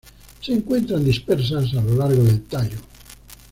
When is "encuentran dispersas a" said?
0.51-1.81